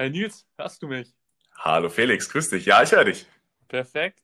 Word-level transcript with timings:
Hey 0.00 0.08
Nils, 0.08 0.46
hörst 0.56 0.82
du 0.82 0.88
mich? 0.88 1.14
Hallo 1.58 1.90
Felix, 1.90 2.26
grüß 2.30 2.48
dich. 2.48 2.64
Ja, 2.64 2.82
ich 2.82 2.90
höre 2.90 3.04
dich. 3.04 3.26
Perfekt. 3.68 4.22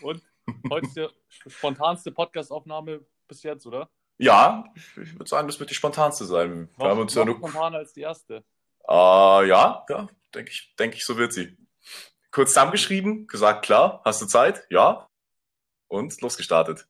Und 0.00 0.22
heute 0.70 0.86
ist 1.28 1.44
die 1.44 1.50
spontanste 1.50 2.10
Podcast-Aufnahme 2.10 3.04
bis 3.28 3.42
jetzt, 3.42 3.66
oder? 3.66 3.90
Ja, 4.16 4.64
ich 4.74 5.12
würde 5.12 5.28
sagen, 5.28 5.48
das 5.48 5.60
wird 5.60 5.68
die 5.68 5.74
spontanste 5.74 6.24
sein. 6.24 6.70
Wir 6.78 6.88
haben 6.88 6.98
uns 6.98 7.14
ja 7.14 7.26
nur... 7.26 7.36
spontaner 7.36 7.76
als 7.76 7.92
die 7.92 8.00
erste. 8.00 8.42
Uh, 8.88 9.44
ja, 9.44 9.84
ja, 9.90 10.08
denke 10.34 10.50
ich, 10.50 10.74
denke 10.78 10.96
ich, 10.96 11.04
so 11.04 11.18
wird 11.18 11.34
sie. 11.34 11.54
Kurz 12.30 12.54
zusammengeschrieben, 12.54 13.26
gesagt, 13.26 13.66
klar, 13.66 14.00
hast 14.06 14.22
du 14.22 14.24
Zeit? 14.24 14.64
Ja. 14.70 15.10
Und 15.88 16.18
losgestartet. 16.22 16.88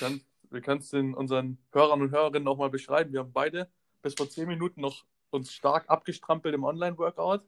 Dann, 0.00 0.20
wir 0.50 0.60
können 0.60 0.80
es 0.80 0.88
den 0.88 1.14
unseren 1.14 1.64
Hörern 1.70 2.02
und 2.02 2.10
Hörerinnen 2.10 2.48
auch 2.48 2.58
mal 2.58 2.68
beschreiben. 2.68 3.12
Wir 3.12 3.20
haben 3.20 3.32
beide 3.32 3.70
bis 4.02 4.14
vor 4.14 4.28
zehn 4.28 4.48
Minuten 4.48 4.80
noch 4.80 5.04
uns 5.32 5.52
stark 5.52 5.88
abgestrampelt 5.88 6.54
im 6.54 6.64
Online-Workout. 6.64 7.42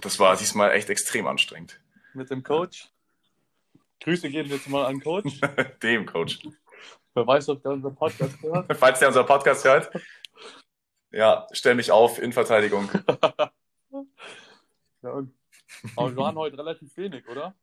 Das 0.00 0.18
war 0.18 0.36
diesmal 0.36 0.72
echt 0.72 0.88
extrem 0.90 1.26
anstrengend. 1.26 1.80
Mit 2.14 2.30
dem 2.30 2.42
Coach. 2.42 2.90
Grüße 4.00 4.30
gehen 4.30 4.46
jetzt 4.46 4.68
mal 4.68 4.86
an 4.86 5.00
Coach. 5.00 5.40
Dem 5.82 6.06
Coach. 6.06 6.38
Wer 7.14 7.26
weiß, 7.26 7.48
ob 7.48 7.62
der 7.62 7.72
unseren 7.72 7.96
Podcast 7.96 8.40
hört. 8.42 8.76
Falls 8.78 8.98
der 9.00 9.08
unseren 9.08 9.26
Podcast 9.26 9.64
hört. 9.64 9.90
Ja, 11.10 11.46
stell 11.52 11.74
mich 11.74 11.90
auf 11.90 12.20
in 12.20 12.32
Verteidigung. 12.32 12.88
ja, 15.02 15.10
und, 15.10 15.34
aber 15.96 16.10
wir 16.10 16.16
waren 16.16 16.36
heute 16.36 16.58
relativ 16.58 16.96
wenig, 16.96 17.26
oder? 17.28 17.54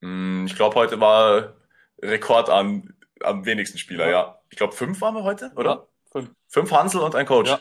Hm, 0.00 0.46
ich 0.46 0.54
glaube, 0.54 0.76
heute 0.76 1.00
war 1.00 1.54
Rekord 2.00 2.50
an 2.50 2.94
am 3.20 3.44
wenigsten 3.44 3.78
Spieler, 3.78 4.06
ja. 4.06 4.10
ja. 4.10 4.42
Ich 4.50 4.56
glaube, 4.56 4.74
fünf 4.74 5.00
waren 5.00 5.14
wir 5.14 5.24
heute, 5.24 5.52
oder? 5.56 5.70
Ja, 5.70 5.86
fünf. 6.10 6.30
Fünf 6.48 6.70
Hansel 6.72 7.00
und 7.00 7.14
ein 7.14 7.26
Coach. 7.26 7.50
Ja. 7.50 7.60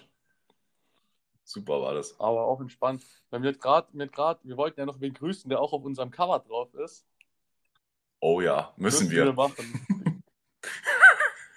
Super 1.51 1.81
war 1.81 1.93
das. 1.93 2.17
Aber 2.17 2.45
auch 2.45 2.61
entspannt. 2.61 3.03
Weil 3.29 3.43
wir 3.43 3.53
gerade, 3.53 3.89
wir 3.93 4.57
wollten 4.57 4.79
ja 4.79 4.85
noch 4.85 5.01
wen 5.01 5.13
grüßen, 5.13 5.49
der 5.49 5.59
auch 5.59 5.73
auf 5.73 5.83
unserem 5.83 6.09
Cover 6.09 6.39
drauf 6.39 6.73
ist. 6.75 7.05
Oh 8.21 8.39
ja, 8.39 8.73
müssen, 8.77 9.05
müssen 9.05 9.11
wir. 9.11 9.25
wir 9.25 9.33
machen. 9.33 10.23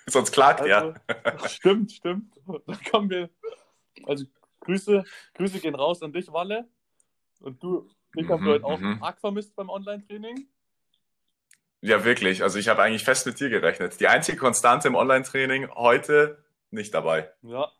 Sonst 0.08 0.32
klagt 0.32 0.62
also, 0.62 0.94
er. 1.06 1.48
stimmt, 1.48 1.92
stimmt. 1.92 2.34
Dann 2.66 2.84
kommen 2.90 3.10
wir. 3.10 3.30
Also 4.04 4.24
Grüße, 4.60 5.04
Grüße 5.34 5.60
gehen 5.60 5.74
raus 5.74 6.02
an 6.02 6.12
dich, 6.12 6.32
Walle. 6.32 6.68
Und 7.40 7.62
du, 7.62 7.88
ich 8.16 8.28
habe 8.28 8.42
mhm, 8.42 8.48
heute 8.48 8.64
auch 8.64 8.78
mhm. 8.78 9.02
arg 9.02 9.20
vermisst 9.20 9.54
beim 9.54 9.68
Online-Training. 9.68 10.48
Ja, 11.82 12.04
wirklich. 12.04 12.42
Also 12.42 12.58
ich 12.58 12.68
habe 12.68 12.82
eigentlich 12.82 13.04
fest 13.04 13.26
mit 13.26 13.38
dir 13.38 13.48
gerechnet. 13.48 14.00
Die 14.00 14.08
einzige 14.08 14.38
Konstante 14.38 14.88
im 14.88 14.96
Online-Training 14.96 15.70
heute 15.70 16.44
nicht 16.70 16.94
dabei. 16.94 17.30
Ja. 17.42 17.70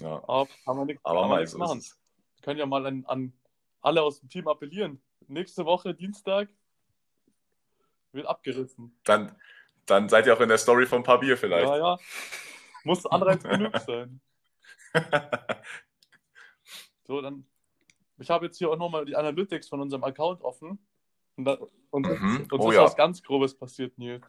Ja. 0.00 0.22
Aber 0.26 0.48
kann 0.64 0.76
man 0.76 0.86
nichts, 0.86 1.04
Aber 1.04 1.26
mal 1.26 1.46
so 1.46 1.58
machen. 1.58 1.80
Wir 1.80 2.42
können 2.42 2.58
ja 2.58 2.66
mal 2.66 2.86
an, 2.86 3.04
an 3.06 3.32
alle 3.80 4.02
aus 4.02 4.20
dem 4.20 4.28
Team 4.28 4.48
appellieren. 4.48 5.02
Nächste 5.26 5.64
Woche, 5.64 5.94
Dienstag, 5.94 6.48
wird 8.12 8.26
abgerissen. 8.26 8.98
Dann, 9.04 9.34
dann 9.86 10.08
seid 10.08 10.26
ihr 10.26 10.34
auch 10.34 10.40
in 10.40 10.48
der 10.48 10.58
Story 10.58 10.86
von 10.86 11.02
Papier 11.02 11.36
vielleicht. 11.36 11.66
Ja, 11.66 11.76
ja. 11.76 11.98
Muss 12.84 13.04
Anreiz 13.06 13.42
genug 13.42 13.76
sein. 13.78 14.20
so, 17.06 17.20
dann. 17.20 17.46
Ich 18.18 18.30
habe 18.30 18.46
jetzt 18.46 18.58
hier 18.58 18.70
auch 18.70 18.76
nochmal 18.76 19.04
die 19.04 19.16
Analytics 19.16 19.68
von 19.68 19.80
unserem 19.80 20.04
Account 20.04 20.42
offen. 20.42 20.78
Und, 21.36 21.44
da, 21.46 21.58
und, 21.90 22.06
mhm. 22.06 22.46
und 22.50 22.60
oh, 22.60 22.70
ist 22.70 22.76
ja. 22.76 22.84
was 22.84 22.94
ganz 22.94 23.22
Grobes 23.22 23.56
passiert, 23.56 23.98
Neil. 23.98 24.20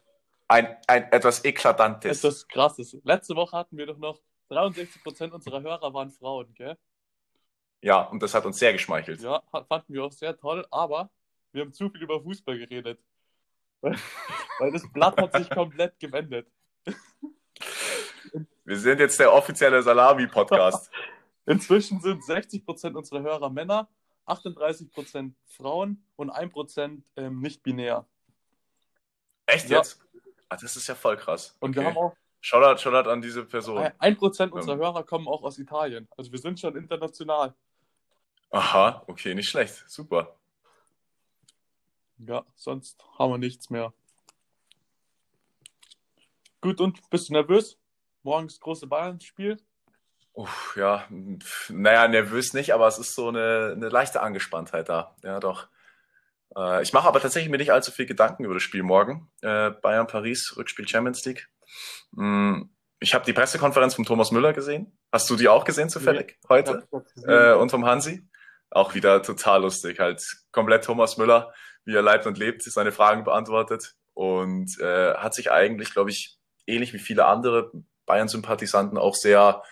Ein, 0.48 0.76
ein 0.88 1.12
etwas 1.12 1.44
Eklatantes. 1.44 2.18
Etwas 2.18 2.48
Krasses. 2.48 2.96
Letzte 3.04 3.36
Woche 3.36 3.56
hatten 3.56 3.76
wir 3.76 3.86
doch 3.86 3.98
noch 3.98 4.20
63% 4.50 5.30
unserer 5.30 5.62
Hörer 5.62 5.92
waren 5.92 6.10
Frauen, 6.10 6.52
gell? 6.54 6.76
Ja, 7.82 8.02
und 8.02 8.22
das 8.22 8.34
hat 8.34 8.46
uns 8.46 8.58
sehr 8.58 8.72
geschmeichelt. 8.72 9.20
Ja, 9.20 9.42
fanden 9.68 9.92
wir 9.94 10.04
auch 10.04 10.12
sehr 10.12 10.36
toll, 10.36 10.66
aber 10.70 11.10
wir 11.52 11.62
haben 11.62 11.72
zu 11.72 11.90
viel 11.90 12.02
über 12.02 12.20
Fußball 12.20 12.58
geredet. 12.58 13.00
Weil 13.80 14.72
das 14.72 14.90
Blatt 14.92 15.16
hat 15.20 15.36
sich 15.36 15.50
komplett 15.50 15.98
gewendet. 15.98 16.48
Wir 18.64 18.78
sind 18.78 18.98
jetzt 18.98 19.20
der 19.20 19.32
offizielle 19.32 19.80
Salami-Podcast. 19.80 20.90
Inzwischen 21.46 22.00
sind 22.00 22.20
60% 22.24 22.94
unserer 22.94 23.22
Hörer 23.22 23.48
Männer, 23.48 23.88
38% 24.26 25.34
Frauen 25.46 26.04
und 26.16 26.32
1% 26.32 27.02
ähm, 27.16 27.40
nicht 27.40 27.62
binär. 27.62 28.04
Echt 29.46 29.70
ja. 29.70 29.78
jetzt? 29.78 30.00
Ach, 30.48 30.60
das 30.60 30.74
ist 30.74 30.88
ja 30.88 30.96
voll 30.96 31.16
krass. 31.16 31.56
Und 31.60 31.70
okay. 31.70 31.80
wir 31.80 31.86
haben 31.86 31.96
auch. 31.96 32.16
Shoutout, 32.46 32.80
Shoutout 32.80 33.10
an 33.10 33.20
diese 33.20 33.44
Person. 33.44 33.78
1% 33.78 34.50
unserer 34.50 34.74
ähm. 34.74 34.78
Hörer 34.78 35.02
kommen 35.02 35.26
auch 35.26 35.42
aus 35.42 35.58
Italien. 35.58 36.06
Also 36.16 36.30
wir 36.30 36.38
sind 36.38 36.60
schon 36.60 36.76
international. 36.76 37.56
Aha, 38.50 39.02
okay, 39.08 39.34
nicht 39.34 39.48
schlecht. 39.48 39.82
Super. 39.88 40.36
Ja, 42.18 42.46
sonst 42.54 43.04
haben 43.18 43.32
wir 43.32 43.38
nichts 43.38 43.68
mehr. 43.68 43.92
Gut, 46.60 46.80
und 46.80 47.10
bist 47.10 47.30
du 47.30 47.32
nervös? 47.32 47.80
Morgens 48.22 48.60
große 48.60 48.86
Bayern-Spiel? 48.86 49.56
Uff, 50.32 50.76
ja, 50.76 51.04
naja, 51.68 52.06
nervös 52.06 52.52
nicht, 52.52 52.72
aber 52.72 52.86
es 52.86 52.98
ist 52.98 53.16
so 53.16 53.26
eine, 53.26 53.72
eine 53.74 53.88
leichte 53.88 54.22
Angespanntheit 54.22 54.88
da. 54.88 55.16
Ja, 55.24 55.40
doch. 55.40 55.66
Äh, 56.56 56.80
ich 56.84 56.92
mache 56.92 57.08
aber 57.08 57.20
tatsächlich 57.20 57.50
mir 57.50 57.58
nicht 57.58 57.72
allzu 57.72 57.90
viel 57.90 58.06
Gedanken 58.06 58.44
über 58.44 58.54
das 58.54 58.62
Spiel 58.62 58.84
morgen. 58.84 59.28
Äh, 59.42 59.70
Bayern-Paris, 59.70 60.54
Rückspiel 60.56 60.86
Champions 60.86 61.24
League. 61.24 61.48
Mm, 62.12 62.62
ich 62.98 63.14
habe 63.14 63.24
die 63.24 63.32
Pressekonferenz 63.32 63.94
von 63.94 64.04
Thomas 64.04 64.30
Müller 64.30 64.52
gesehen. 64.52 64.98
Hast 65.12 65.28
du 65.28 65.36
die 65.36 65.48
auch 65.48 65.64
gesehen 65.64 65.88
zufällig 65.88 66.38
nee, 66.42 66.48
heute? 66.48 66.88
Äh, 67.26 67.54
und 67.54 67.70
vom 67.70 67.84
Hansi? 67.84 68.26
Auch 68.70 68.94
wieder 68.94 69.22
total 69.22 69.62
lustig. 69.62 69.98
Halt 69.98 70.22
komplett 70.52 70.84
Thomas 70.84 71.16
Müller, 71.16 71.52
wie 71.84 71.94
er 71.94 72.02
lebt 72.02 72.26
und 72.26 72.38
lebt, 72.38 72.62
seine 72.62 72.92
Fragen 72.92 73.24
beantwortet 73.24 73.94
und 74.14 74.78
äh, 74.80 75.14
hat 75.14 75.34
sich 75.34 75.50
eigentlich, 75.50 75.92
glaube 75.92 76.10
ich, 76.10 76.38
ähnlich 76.66 76.92
wie 76.92 76.98
viele 76.98 77.26
andere 77.26 77.70
Bayern-Sympathisanten 78.06 78.98
auch 78.98 79.14
sehr 79.14 79.62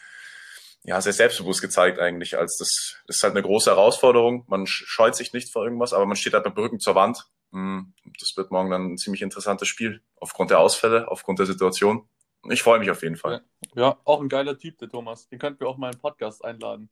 ja, 0.84 1.00
sehr 1.00 1.14
selbstbewusst 1.14 1.62
gezeigt 1.62 1.98
eigentlich, 1.98 2.36
als 2.36 2.58
das, 2.58 2.98
das 3.06 3.16
ist 3.16 3.22
halt 3.22 3.32
eine 3.32 3.42
große 3.42 3.70
Herausforderung. 3.70 4.44
Man 4.48 4.66
scheut 4.66 5.16
sich 5.16 5.32
nicht 5.32 5.50
vor 5.50 5.64
irgendwas, 5.64 5.94
aber 5.94 6.04
man 6.04 6.16
steht 6.16 6.34
halt 6.34 6.44
mit 6.44 6.56
Rücken 6.56 6.78
zur 6.78 6.94
Wand. 6.94 7.26
Mm, 7.54 7.92
das 8.18 8.36
wird 8.36 8.50
morgen 8.50 8.70
dann 8.70 8.92
ein 8.92 8.98
ziemlich 8.98 9.22
interessantes 9.22 9.68
Spiel, 9.68 10.02
aufgrund 10.16 10.50
der 10.50 10.58
Ausfälle, 10.58 11.08
aufgrund 11.08 11.38
der 11.38 11.46
Situation. 11.46 12.08
Ich 12.50 12.62
freue 12.62 12.80
mich 12.80 12.90
auf 12.90 13.02
jeden 13.02 13.16
Fall. 13.16 13.44
Ja, 13.74 13.96
auch 14.04 14.20
ein 14.20 14.28
geiler 14.28 14.58
Typ, 14.58 14.76
der 14.78 14.88
Thomas. 14.88 15.28
Den 15.28 15.38
könnten 15.38 15.60
wir 15.60 15.68
auch 15.68 15.76
mal 15.76 15.86
in 15.86 15.92
den 15.92 16.00
Podcast 16.00 16.44
einladen. 16.44 16.90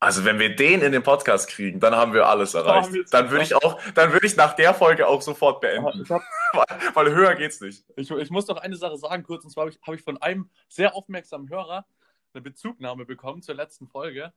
Also 0.00 0.24
wenn 0.24 0.38
wir 0.38 0.54
den 0.54 0.82
in 0.82 0.92
den 0.92 1.02
Podcast 1.02 1.48
kriegen, 1.48 1.80
dann 1.80 1.96
haben 1.96 2.12
wir 2.12 2.28
alles 2.28 2.54
erreicht. 2.54 2.92
Wir 2.92 3.04
dann 3.10 3.30
würde 3.30 3.42
ich 3.42 3.54
auch, 3.56 3.82
dann 3.94 4.12
würde 4.12 4.28
ich 4.28 4.36
nach 4.36 4.54
der 4.54 4.72
Folge 4.72 5.08
auch 5.08 5.20
sofort 5.20 5.60
beenden. 5.60 6.08
Hab, 6.08 6.22
weil, 6.52 6.94
weil, 6.94 7.14
höher 7.14 7.34
geht's 7.34 7.60
nicht. 7.60 7.84
Ich, 7.96 8.08
ich, 8.08 8.30
muss 8.30 8.46
noch 8.46 8.58
eine 8.58 8.76
Sache 8.76 8.96
sagen, 8.96 9.24
kurz, 9.24 9.42
und 9.42 9.50
zwar 9.50 9.62
habe 9.62 9.72
ich, 9.72 9.80
hab 9.82 9.94
ich 9.94 10.02
von 10.02 10.16
einem 10.18 10.48
sehr 10.68 10.94
aufmerksamen 10.94 11.50
Hörer 11.50 11.84
eine 12.32 12.42
Bezugnahme 12.42 13.06
bekommen 13.06 13.42
zur 13.42 13.56
letzten 13.56 13.88
Folge. 13.88 14.32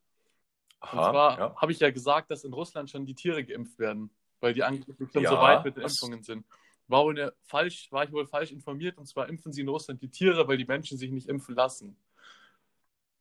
Aha, 0.80 0.98
und 0.98 1.12
zwar 1.12 1.38
ja. 1.38 1.56
habe 1.56 1.72
ich 1.72 1.80
ja 1.80 1.92
gesagt, 1.92 2.32
dass 2.32 2.44
in 2.44 2.54
Russland 2.54 2.90
schon 2.90 3.06
die 3.06 3.14
Tiere 3.14 3.44
geimpft 3.44 3.78
werden, 3.78 4.10
weil 4.42 4.54
die 4.54 4.64
angeblich 4.64 5.10
schon 5.12 5.24
ja, 5.24 5.30
so 5.30 5.38
weit 5.38 5.64
mit 5.64 5.78
den 5.78 5.84
Impfungen 5.84 6.24
sind. 6.24 6.46
War, 6.88 7.06
wohl 7.06 7.34
falsch, 7.44 7.90
war 7.92 8.04
ich 8.04 8.12
wohl 8.12 8.28
falsch 8.28 8.52
informiert 8.52 8.98
und 8.98 9.06
zwar 9.08 9.30
impfen 9.30 9.54
sie 9.54 9.62
in 9.62 9.70
Russland 9.70 10.02
die 10.02 10.10
Tiere, 10.10 10.48
weil 10.48 10.58
die 10.58 10.66
Menschen 10.66 10.98
sich 10.98 11.12
nicht 11.12 11.30
impfen 11.30 11.56
lassen. 11.56 11.96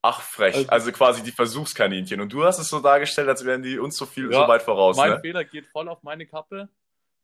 Ach, 0.02 0.22
frech. 0.22 0.56
Also, 0.56 0.70
also, 0.70 0.92
quasi 0.92 1.22
die 1.22 1.30
Versuchskaninchen. 1.30 2.20
Und 2.20 2.32
du 2.32 2.42
hast 2.44 2.58
es 2.58 2.68
so 2.68 2.80
dargestellt, 2.80 3.28
als 3.28 3.44
wären 3.44 3.62
die 3.62 3.78
uns 3.78 3.96
so 3.96 4.06
viel 4.06 4.32
ja, 4.32 4.40
so 4.40 4.48
weit 4.48 4.62
voraus. 4.62 4.96
Mein 4.96 5.10
ne? 5.10 5.20
Fehler 5.20 5.44
geht 5.44 5.66
voll 5.66 5.88
auf 5.88 6.02
meine 6.02 6.26
Kappe. 6.26 6.68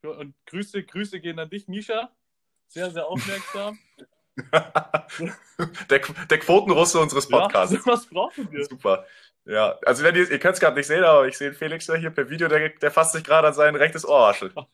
Und 0.03 0.35
Grüße, 0.47 0.85
Grüße 0.85 1.21
gehen 1.21 1.39
an 1.39 1.49
dich, 1.49 1.67
Misha. 1.69 2.11
Sehr, 2.69 2.91
sehr 2.91 3.06
aufmerksam. 3.06 3.79
der, 5.91 6.01
der 6.31 6.39
Quotenrusse 6.39 7.01
unseres 7.01 7.29
Podcasts. 7.29 7.75
Ja, 7.75 7.81
was 7.87 8.06
brauchen 8.06 8.53
wir? 8.53 8.65
Super. 8.67 9.06
Ja, 9.47 9.79
also 9.87 10.03
wenn 10.03 10.17
ihr, 10.17 10.29
ihr 10.29 10.41
könnt 10.41 10.55
es 10.55 10.61
gerade 10.61 10.76
nicht 10.76 10.88
sehen, 10.88 11.05
aber 11.05 11.29
ich 11.29 11.38
sehe 11.38 11.55
Felix 11.55 11.87
hier 11.87 12.11
per 12.11 12.29
Video, 12.29 12.49
der, 12.49 12.70
der 12.70 12.91
fasst 12.91 13.12
sich 13.12 13.23
gerade 13.23 13.47
an 13.47 13.55
sein 13.55 13.76
rechtes 13.76 14.05
Ohrhaschel. 14.05 14.53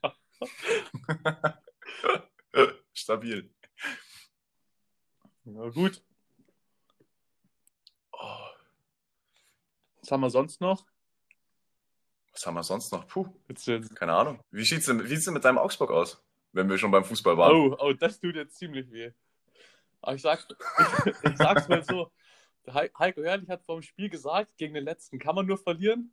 Stabil. 2.95 3.51
Na 5.45 5.69
gut. 5.69 6.03
Oh. 8.13 8.47
Was 10.01 10.11
haben 10.11 10.23
wir 10.23 10.31
sonst 10.31 10.63
noch? 10.63 10.87
Was 12.33 12.47
haben 12.47 12.55
wir 12.55 12.63
sonst 12.63 12.91
noch? 12.93 13.07
Puh, 13.07 13.29
keine 13.95 14.15
Ahnung. 14.15 14.41
Wie 14.51 14.65
sieht's 14.65 14.87
denn, 14.87 15.05
wie 15.05 15.09
sieht's 15.09 15.27
denn 15.27 15.35
mit 15.35 15.45
deinem 15.45 15.59
Augsburg 15.59 15.91
aus, 15.91 16.25
wenn 16.53 16.71
wir 16.71 16.79
schon 16.79 16.91
beim 16.91 17.05
Fußball 17.05 17.37
waren? 17.37 17.55
Oh, 17.55 17.77
oh, 17.79 17.93
das 17.93 18.19
tut 18.19 18.37
jetzt 18.37 18.57
ziemlich 18.57 18.91
weh. 18.91 19.13
Aber 20.01 20.15
ich 20.15 20.23
sag's, 20.23 20.49
ich, 20.49 21.15
ich 21.31 21.37
sag's 21.37 21.69
mal 21.69 21.85
so: 21.85 22.11
Heiko 22.69 23.23
Herrlich 23.23 23.49
hat 23.49 23.65
vor 23.65 23.77
dem 23.77 23.83
Spiel 23.83 24.09
gesagt, 24.09 24.57
gegen 24.57 24.75
den 24.75 24.85
letzten 24.85 25.19
kann 25.19 25.35
man 25.35 25.47
nur 25.47 25.59
verlieren. 25.59 26.13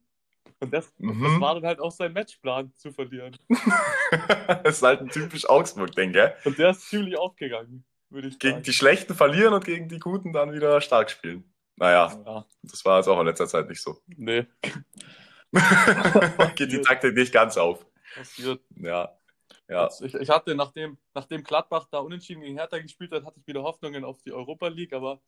Und 0.60 0.74
das, 0.74 0.92
mhm. 0.98 1.22
das 1.22 1.40
war 1.40 1.56
dann 1.56 1.66
halt 1.66 1.80
auch 1.80 1.92
sein 1.92 2.12
Matchplan 2.14 2.74
zu 2.76 2.92
verlieren. 2.92 3.38
das 4.64 4.78
ist 4.78 4.84
halt 4.84 5.02
ein 5.02 5.10
typisch 5.10 5.48
Augsburg-Ding, 5.48 6.12
gell? 6.12 6.36
Und 6.44 6.58
der 6.58 6.72
ist 6.72 6.90
ziemlich 6.90 7.18
aufgegangen, 7.18 7.86
würde 8.10 8.30
ich 8.30 8.34
sagen. 8.34 8.40
Gegen 8.40 8.64
die 8.64 8.74
Schlechten 8.74 9.16
verlieren 9.16 9.54
und 9.54 9.64
gegen 9.64 9.88
die 9.88 10.00
Guten 10.00 10.34
dann 10.34 10.52
wieder 10.52 10.82
stark 10.82 11.12
spielen. 11.12 11.44
naja, 11.76 12.12
ja. 12.26 12.46
das 12.64 12.84
war 12.84 12.98
jetzt 12.98 13.08
auch 13.08 13.20
in 13.20 13.28
letzter 13.28 13.48
Zeit 13.48 13.70
nicht 13.70 13.82
so. 13.82 13.98
Nee. 14.08 14.46
Geht 16.56 16.72
die 16.72 16.82
Taktik 16.82 17.16
nicht 17.16 17.34
ganz 17.34 17.58
auf. 17.58 17.86
Passiert. 18.16 18.62
Ja. 18.76 19.16
Ja. 19.68 19.88
Ich, 20.02 20.16
ich, 20.16 20.30
hatte, 20.30 20.56
nachdem, 20.56 20.98
nachdem 21.14 21.44
Gladbach 21.44 21.88
da 21.92 22.00
unentschieden 22.00 22.42
gegen 22.42 22.58
Hertha 22.58 22.80
gespielt 22.80 23.12
hat, 23.12 23.24
hatte 23.24 23.40
ich 23.40 23.48
wieder 23.48 23.62
Hoffnungen 23.62 24.04
auf 24.04 24.20
die 24.24 24.32
Europa 24.32 24.68
League, 24.68 24.94
aber 24.94 25.22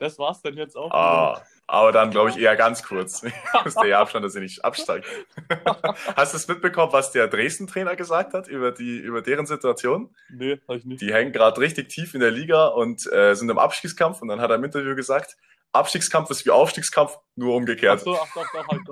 das 0.00 0.18
war's 0.18 0.40
dann 0.40 0.56
jetzt 0.56 0.76
auch. 0.76 0.90
Ah, 0.90 1.42
aber 1.66 1.92
dann 1.92 2.10
glaube 2.10 2.30
ich 2.30 2.38
eher 2.38 2.56
ganz 2.56 2.82
kurz. 2.82 3.22
ist 3.64 3.80
der 3.80 3.98
Abstand, 3.98 4.24
dass 4.24 4.32
sie 4.32 4.40
nicht 4.40 4.64
absteigt. 4.64 5.06
Hast 6.16 6.32
du 6.32 6.36
es 6.38 6.48
mitbekommen, 6.48 6.92
was 6.92 7.12
der 7.12 7.28
Dresden-Trainer 7.28 7.94
gesagt 7.96 8.32
hat 8.32 8.48
über, 8.48 8.72
die, 8.72 8.98
über 8.98 9.20
deren 9.22 9.46
Situation? 9.46 10.14
Nee, 10.30 10.58
habe 10.66 10.78
ich 10.78 10.84
nicht. 10.84 11.02
Die 11.02 11.12
hängen 11.12 11.32
gerade 11.32 11.60
richtig 11.60 11.90
tief 11.90 12.14
in 12.14 12.20
der 12.20 12.30
Liga 12.30 12.68
und 12.68 13.06
äh, 13.12 13.34
sind 13.34 13.50
im 13.50 13.58
Abstiegskampf 13.58 14.22
und 14.22 14.28
dann 14.28 14.40
hat 14.40 14.50
er 14.50 14.56
im 14.56 14.64
Interview 14.64 14.96
gesagt, 14.96 15.36
Abstiegskampf 15.72 16.30
ist 16.30 16.46
wie 16.46 16.50
Aufstiegskampf, 16.50 17.16
nur 17.36 17.54
umgekehrt. 17.54 18.00
Ach 18.00 18.04
so, 18.04 18.18
ach 18.18 18.34
doch, 18.34 18.46
doch, 18.52 18.68
halt 18.68 18.82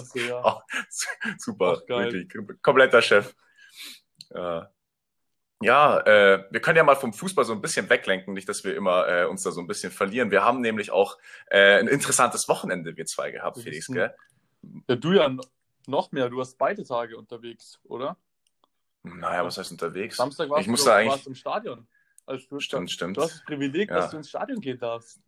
doch. 0.00 0.14
ja. 0.14 0.40
oh, 0.42 0.60
super, 1.36 1.82
ach, 1.82 1.88
wirklich. 1.88 2.32
Kompletter 2.62 3.02
Chef. 3.02 3.34
Äh, 4.30 4.62
ja, 5.62 6.00
äh, 6.00 6.44
wir 6.50 6.60
können 6.60 6.76
ja 6.76 6.84
mal 6.84 6.96
vom 6.96 7.12
Fußball 7.12 7.44
so 7.44 7.52
ein 7.52 7.60
bisschen 7.60 7.88
weglenken, 7.88 8.34
nicht, 8.34 8.48
dass 8.48 8.64
wir 8.64 8.76
immer 8.76 9.08
äh, 9.08 9.24
uns 9.26 9.42
da 9.42 9.50
so 9.50 9.60
ein 9.60 9.66
bisschen 9.66 9.92
verlieren. 9.92 10.30
Wir 10.30 10.44
haben 10.44 10.60
nämlich 10.60 10.90
auch 10.90 11.18
äh, 11.46 11.78
ein 11.78 11.88
interessantes 11.88 12.48
Wochenende, 12.48 12.96
wir 12.96 13.06
zwei 13.06 13.30
gehabt, 13.30 13.58
Felix, 13.58 13.86
gell? 13.86 14.14
Ja, 14.88 14.96
du 14.96 15.12
ja 15.12 15.36
noch 15.86 16.12
mehr, 16.12 16.28
du 16.28 16.40
hast 16.40 16.58
beide 16.58 16.84
Tage 16.84 17.16
unterwegs, 17.16 17.78
oder? 17.84 18.16
Naja, 19.02 19.44
was 19.44 19.58
heißt 19.58 19.70
unterwegs? 19.70 20.16
Samstag 20.16 20.48
warst, 20.48 20.66
ich 20.66 20.74
du, 20.74 20.90
eigentlich... 20.90 21.10
warst 21.10 21.26
im 21.26 21.34
Stadion. 21.34 21.86
Also 22.26 22.46
du, 22.48 22.60
stimmt, 22.60 22.90
stimmt. 22.90 23.16
Du 23.18 23.22
hast 23.22 23.34
das 23.34 23.44
Privileg, 23.44 23.90
ja. 23.90 23.96
dass 23.96 24.10
du 24.10 24.16
ins 24.16 24.30
Stadion 24.30 24.60
gehen 24.60 24.78
darfst. 24.78 25.20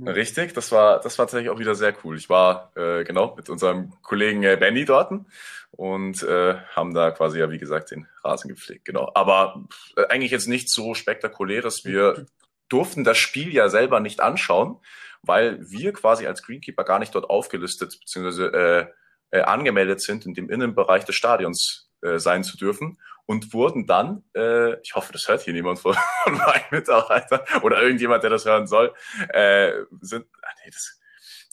Richtig, 0.00 0.54
das 0.54 0.72
war, 0.72 1.00
das 1.00 1.18
war 1.18 1.26
tatsächlich 1.26 1.50
auch 1.50 1.58
wieder 1.58 1.74
sehr 1.74 1.94
cool. 2.02 2.16
Ich 2.16 2.30
war 2.30 2.72
äh, 2.76 3.04
genau 3.04 3.34
mit 3.36 3.50
unserem 3.50 3.92
Kollegen 4.02 4.42
äh, 4.42 4.56
Benny 4.58 4.86
dort 4.86 5.12
und 5.72 6.22
äh, 6.22 6.54
haben 6.74 6.94
da 6.94 7.10
quasi 7.10 7.38
ja, 7.38 7.50
wie 7.50 7.58
gesagt, 7.58 7.90
den 7.90 8.06
Rasen 8.24 8.48
gepflegt. 8.48 8.86
Genau. 8.86 9.10
Aber 9.14 9.64
äh, 9.96 10.06
eigentlich 10.06 10.30
jetzt 10.30 10.48
nichts 10.48 10.72
so 10.72 10.94
spektakuläres. 10.94 11.84
Wir 11.84 12.26
durften 12.68 13.04
das 13.04 13.18
Spiel 13.18 13.52
ja 13.52 13.68
selber 13.68 14.00
nicht 14.00 14.20
anschauen, 14.20 14.78
weil 15.22 15.58
wir 15.70 15.92
quasi 15.92 16.26
als 16.26 16.42
Greenkeeper 16.42 16.84
gar 16.84 16.98
nicht 16.98 17.14
dort 17.14 17.28
aufgelistet 17.28 17.98
bzw. 18.00 18.44
Äh, 18.46 18.86
äh, 19.30 19.40
angemeldet 19.40 20.00
sind, 20.00 20.26
in 20.26 20.34
dem 20.34 20.50
Innenbereich 20.50 21.04
des 21.04 21.16
Stadions 21.16 21.90
äh, 22.02 22.18
sein 22.18 22.44
zu 22.44 22.56
dürfen 22.56 22.98
und 23.26 23.52
wurden 23.52 23.86
dann, 23.86 24.24
äh, 24.34 24.80
ich 24.80 24.94
hoffe, 24.94 25.12
das 25.12 25.28
hört 25.28 25.42
hier 25.42 25.52
niemand 25.52 25.78
von, 25.78 25.94
von 26.24 26.34
meinen 26.34 26.64
Mitarbeitern 26.70 27.40
oder 27.62 27.82
irgendjemand, 27.82 28.22
der 28.22 28.30
das 28.30 28.44
hören 28.44 28.66
soll, 28.66 28.94
äh, 29.28 29.72
sind, 30.00 30.26
ach 30.42 30.52
nee, 30.64 30.70
das, 30.70 31.00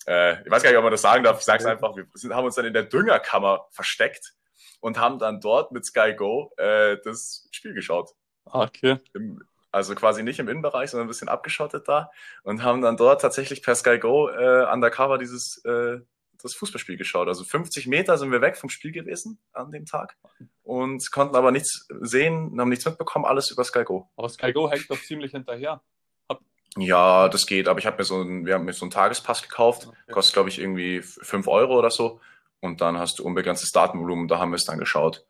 äh, 0.07 0.42
ich 0.44 0.51
weiß 0.51 0.63
gar 0.63 0.69
nicht, 0.69 0.77
ob 0.77 0.83
man 0.83 0.92
das 0.92 1.01
sagen 1.01 1.24
darf, 1.24 1.39
ich 1.39 1.45
sage 1.45 1.60
es 1.60 1.66
einfach, 1.66 1.95
wir 1.95 2.06
sind, 2.13 2.33
haben 2.33 2.45
uns 2.45 2.56
dann 2.56 2.66
in 2.66 2.74
der 2.74 2.83
Düngerkammer 2.83 3.68
versteckt 3.71 4.33
und 4.80 5.00
haben 5.00 5.19
dann 5.19 5.39
dort 5.39 5.71
mit 5.71 5.86
Sky 5.86 6.13
Go 6.16 6.51
äh, 6.57 6.98
das 7.04 7.48
Spiel 7.51 7.74
geschaut. 7.74 8.12
Ah, 8.45 8.63
okay. 8.63 8.98
Im, 9.13 9.42
also 9.72 9.94
quasi 9.94 10.24
nicht 10.24 10.39
im 10.39 10.48
Innenbereich, 10.48 10.89
sondern 10.89 11.06
ein 11.06 11.10
bisschen 11.10 11.30
abgeschottet 11.30 11.88
da 11.88 12.10
und 12.44 12.63
haben 12.63 12.81
dann 12.81 12.98
dort 12.98 13.22
tatsächlich 13.22 13.62
per 13.62 13.75
Sky 13.75 14.00
Go 14.00 14.30
äh, 14.30 14.65
undercover 14.72 15.18
dieses 15.18 15.63
äh, 15.65 16.00
das 16.41 16.53
Fußballspiel 16.53 16.97
geschaut. 16.97 17.27
Also 17.27 17.44
50 17.44 17.88
Meter 17.88 18.18
sind 18.18 18.31
wir 18.31 18.41
weg 18.41 18.57
vom 18.57 18.69
Spiel 18.69 18.91
gewesen 18.91 19.39
an 19.53 19.71
dem 19.71 19.86
Tag 19.86 20.18
und 20.63 21.12
konnten 21.12 21.36
aber 21.36 21.51
nichts 21.51 21.88
sehen, 22.01 22.59
haben 22.59 22.69
nichts 22.69 22.86
mitbekommen, 22.86 23.25
alles 23.25 23.51
über 23.51 23.63
Sky 23.63 23.83
Go. 23.83 24.09
Aber 24.15 24.30
Sky 24.30 24.53
Go 24.53 24.69
hängt 24.69 24.89
doch 24.89 25.01
ziemlich 25.01 25.31
hinterher. 25.31 25.81
Hab... 26.27 26.41
Ja, 26.77 27.30
das 27.30 27.45
geht, 27.45 27.68
aber 27.68 27.80
ich 27.80 27.86
habe 27.86 27.97
mir 27.97 28.03
so 28.03 28.21
einen, 28.21 28.45
wir 28.45 28.56
haben 28.56 28.65
mir 28.65 28.74
so 28.74 28.86
einen 28.86 28.91
Tagespass 28.91 29.41
gekauft, 29.41 29.88
okay. 29.88 30.12
kostet 30.12 30.33
glaube 30.33 30.50
ich 30.50 30.59
irgendwie 30.59 31.01
5 31.01 31.47
Euro 31.47 31.77
oder 31.77 31.91
so 31.91 32.21
und 32.59 32.81
dann 32.81 32.97
hast 32.97 33.19
du 33.19 33.24
unbegrenztes 33.24 33.71
Datenvolumen, 33.71 34.27
da 34.27 34.39
haben 34.39 34.51
wir 34.51 34.57
es 34.57 34.65
dann 34.65 34.80
geschaut. 34.80 35.25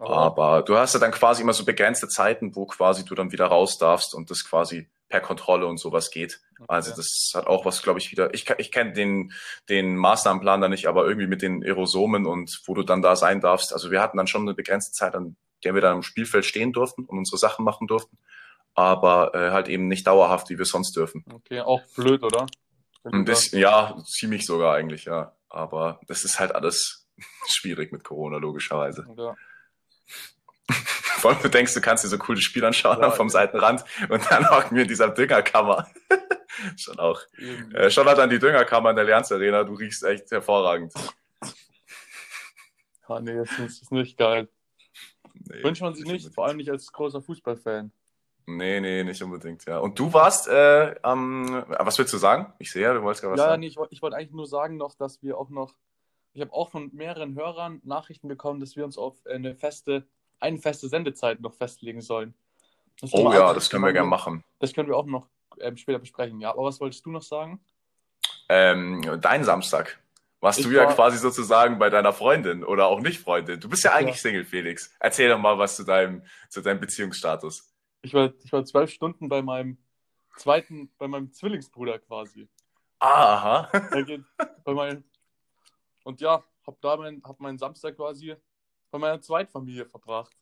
Oh. 0.00 0.06
Aber 0.06 0.62
du 0.62 0.76
hast 0.76 0.94
ja 0.94 1.00
dann 1.00 1.12
quasi 1.12 1.42
immer 1.42 1.52
so 1.52 1.64
begrenzte 1.64 2.08
Zeiten, 2.08 2.56
wo 2.56 2.66
quasi 2.66 3.04
du 3.04 3.14
dann 3.14 3.30
wieder 3.30 3.46
raus 3.46 3.78
darfst 3.78 4.14
und 4.14 4.30
das 4.30 4.44
quasi 4.44 4.88
per 5.12 5.20
Kontrolle 5.20 5.66
und 5.66 5.76
sowas 5.76 6.10
geht. 6.10 6.40
Okay. 6.54 6.64
Also 6.68 6.96
das 6.96 7.32
hat 7.34 7.46
auch 7.46 7.66
was, 7.66 7.82
glaube 7.82 7.98
ich, 7.98 8.10
wieder. 8.12 8.32
Ich, 8.32 8.48
ich 8.56 8.72
kenne 8.72 8.94
den, 8.94 9.34
den 9.68 9.94
Maßnahmenplan 9.94 10.62
da 10.62 10.68
nicht, 10.70 10.86
aber 10.86 11.04
irgendwie 11.04 11.26
mit 11.26 11.42
den 11.42 11.62
Aerosomen 11.62 12.24
und 12.24 12.62
wo 12.64 12.72
du 12.72 12.82
dann 12.82 13.02
da 13.02 13.14
sein 13.14 13.42
darfst. 13.42 13.74
Also 13.74 13.90
wir 13.90 14.00
hatten 14.00 14.16
dann 14.16 14.26
schon 14.26 14.40
eine 14.40 14.54
begrenzte 14.54 14.92
Zeit, 14.92 15.14
an 15.14 15.36
der 15.64 15.74
wir 15.74 15.82
dann 15.82 15.96
im 15.96 16.02
Spielfeld 16.02 16.46
stehen 16.46 16.72
durften 16.72 17.04
und 17.04 17.18
unsere 17.18 17.36
Sachen 17.36 17.62
machen 17.62 17.86
durften. 17.88 18.16
Aber 18.72 19.34
äh, 19.34 19.50
halt 19.50 19.68
eben 19.68 19.86
nicht 19.86 20.06
dauerhaft, 20.06 20.48
wie 20.48 20.56
wir 20.56 20.64
sonst 20.64 20.96
dürfen. 20.96 21.26
Okay, 21.30 21.60
auch 21.60 21.82
blöd, 21.94 22.22
oder? 22.22 22.46
Ein 23.04 23.26
bisschen, 23.26 23.58
ja, 23.58 24.02
ziemlich 24.06 24.46
sogar 24.46 24.74
eigentlich, 24.74 25.04
ja. 25.04 25.36
Aber 25.50 26.00
das 26.06 26.24
ist 26.24 26.40
halt 26.40 26.54
alles 26.54 27.06
schwierig 27.46 27.92
mit 27.92 28.02
Corona, 28.02 28.38
logischerweise. 28.38 29.06
Ja. 29.14 29.36
Vor 31.22 31.30
allem, 31.30 31.40
du 31.40 31.48
denkst, 31.48 31.72
du 31.72 31.80
kannst 31.80 32.02
dir 32.02 32.08
so 32.08 32.18
coole 32.18 32.40
Spiele 32.40 32.66
anschauen 32.66 32.98
ja, 33.00 33.12
vom 33.12 33.28
Seitenrand 33.28 33.84
und 34.08 34.28
dann 34.28 34.50
hocken 34.50 34.74
wir 34.74 34.82
in 34.82 34.88
dieser 34.88 35.08
Düngerkammer. 35.08 35.86
schon 36.76 36.98
auch. 36.98 37.20
Äh, 37.74 37.90
schon 37.90 38.08
hat 38.08 38.18
dann 38.18 38.28
die 38.28 38.40
Düngerkammer 38.40 38.90
in 38.90 38.96
der 38.96 39.04
Lernz 39.04 39.30
Arena, 39.30 39.62
du 39.62 39.74
riechst 39.74 40.02
echt 40.02 40.32
hervorragend. 40.32 40.92
Ah, 43.06 43.20
nee, 43.20 43.36
das 43.36 43.56
ist 43.56 43.92
nicht 43.92 44.18
geil. 44.18 44.48
Nee, 45.32 45.62
Wünscht 45.62 45.82
man 45.82 45.94
sich 45.94 46.04
nicht, 46.06 46.24
nicht 46.24 46.34
vor 46.34 46.46
allem 46.46 46.56
nicht 46.56 46.70
als 46.70 46.90
großer 46.90 47.22
Fußballfan. 47.22 47.92
Nee, 48.46 48.80
nee, 48.80 49.04
nicht 49.04 49.22
unbedingt, 49.22 49.64
ja. 49.66 49.78
Und 49.78 50.00
du 50.00 50.12
warst 50.12 50.48
äh, 50.48 50.96
am, 51.02 51.64
was 51.68 51.98
willst 51.98 52.12
du 52.12 52.18
sagen? 52.18 52.52
Ich 52.58 52.72
sehe 52.72 52.82
ja, 52.82 52.94
du 52.94 53.02
wolltest 53.02 53.22
gerade 53.22 53.34
was 53.34 53.38
ja, 53.38 53.44
sagen. 53.44 53.62
Ja, 53.62 53.68
nee, 53.68 53.68
ich, 53.68 53.78
ich 53.90 54.02
wollte 54.02 54.16
eigentlich 54.16 54.32
nur 54.32 54.48
sagen 54.48 54.76
noch, 54.76 54.96
dass 54.96 55.22
wir 55.22 55.38
auch 55.38 55.50
noch, 55.50 55.76
ich 56.32 56.40
habe 56.40 56.52
auch 56.52 56.70
von 56.70 56.90
mehreren 56.92 57.36
Hörern 57.36 57.80
Nachrichten 57.84 58.26
bekommen, 58.26 58.58
dass 58.58 58.74
wir 58.74 58.84
uns 58.84 58.98
auf 58.98 59.14
eine 59.24 59.54
feste 59.54 60.04
eine 60.42 60.58
feste 60.58 60.88
Sendezeit 60.88 61.40
noch 61.40 61.54
festlegen 61.54 62.00
sollen. 62.00 62.34
Oh 63.12 63.32
ja, 63.32 63.54
das 63.54 63.70
können 63.70 63.84
wir 63.84 63.92
gerne 63.92 64.08
machen. 64.08 64.44
Das 64.58 64.72
können 64.72 64.88
wir 64.88 64.96
auch 64.96 65.06
noch 65.06 65.28
ähm, 65.60 65.76
später 65.76 65.98
besprechen. 65.98 66.40
Ja, 66.40 66.50
aber 66.50 66.64
was 66.64 66.80
wolltest 66.80 67.04
du 67.06 67.10
noch 67.10 67.22
sagen? 67.22 67.60
Ähm, 68.48 69.18
dein 69.20 69.44
Samstag. 69.44 69.98
Warst 70.40 70.58
ich 70.58 70.66
du 70.66 70.72
ja 70.72 70.86
war... 70.86 70.94
quasi 70.94 71.18
sozusagen 71.18 71.78
bei 71.78 71.88
deiner 71.88 72.12
Freundin 72.12 72.64
oder 72.64 72.86
auch 72.86 73.00
nicht 73.00 73.20
Freundin. 73.20 73.60
Du 73.60 73.68
bist 73.68 73.84
ja 73.84 73.92
eigentlich 73.92 74.16
ja. 74.16 74.22
Single, 74.22 74.44
Felix. 74.44 74.94
Erzähl 74.98 75.28
doch 75.28 75.38
mal 75.38 75.56
was 75.58 75.76
zu 75.76 75.84
deinem, 75.84 76.22
zu 76.48 76.60
deinem 76.60 76.80
Beziehungsstatus. 76.80 77.72
Ich 78.02 78.12
war, 78.12 78.32
ich 78.42 78.52
war 78.52 78.64
zwölf 78.64 78.90
Stunden 78.90 79.28
bei 79.28 79.40
meinem 79.40 79.78
zweiten, 80.36 80.90
bei 80.98 81.06
meinem 81.06 81.32
Zwillingsbruder 81.32 82.00
quasi. 82.00 82.48
Ah, 82.98 83.34
aha. 83.34 83.70
bei 84.64 84.74
meinem, 84.74 85.04
und 86.02 86.20
ja, 86.20 86.42
hab 86.66 86.80
da 86.80 86.96
mein, 86.96 87.22
hab 87.24 87.40
meinen 87.40 87.58
Samstag 87.58 87.96
quasi 87.96 88.34
bei 88.92 88.98
meiner 88.98 89.20
Zweitfamilie 89.20 89.86
verbracht. 89.86 90.32